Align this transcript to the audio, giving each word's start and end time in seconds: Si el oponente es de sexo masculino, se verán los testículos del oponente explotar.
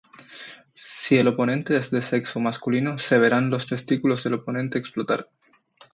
Si 0.73 1.15
el 1.19 1.27
oponente 1.27 1.77
es 1.77 1.91
de 1.91 2.01
sexo 2.01 2.39
masculino, 2.39 2.97
se 2.97 3.19
verán 3.19 3.51
los 3.51 3.67
testículos 3.67 4.23
del 4.23 4.33
oponente 4.33 4.79
explotar. 4.79 5.29